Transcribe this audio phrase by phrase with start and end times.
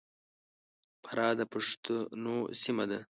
[1.03, 2.99] فراه د پښتنو سیمه ده.